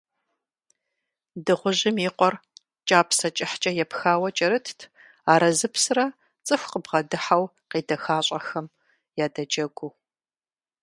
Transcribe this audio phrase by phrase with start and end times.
[1.45, 2.35] Дыгъужьым и къуэр
[2.87, 4.79] кӀапсэ кӀыхькӀэ епхауэ кӀэрытт,
[5.31, 6.05] арэзыпсрэ
[6.45, 8.65] цӀыху къыбгъэдыхьэу къедэхащӀэхэм
[9.25, 9.91] ядэджэгуу.